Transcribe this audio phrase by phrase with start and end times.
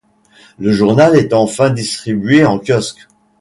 [0.57, 3.07] Le journal est enfin distribué en kiosque.